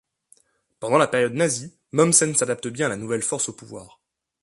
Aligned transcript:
Pendant 0.79 0.97
la 0.97 1.05
période 1.05 1.35
nazie, 1.35 1.75
Mommsen 1.91 2.33
s'adapte 2.35 2.65
bien 2.67 2.87
à 2.87 2.89
la 2.89 2.97
nouvelle 2.97 3.21
force 3.21 3.49
au 3.49 3.53
pouvoir. 3.53 4.01